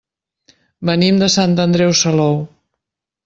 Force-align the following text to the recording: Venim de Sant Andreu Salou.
Venim 0.89 1.19
de 1.23 1.27
Sant 1.35 1.53
Andreu 1.67 1.93
Salou. 2.01 2.39